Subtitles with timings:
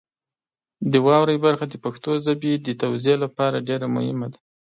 [0.91, 4.39] د واورئ برخه د پښتو ژبې د توزیع لپاره ډېره مهمه ده.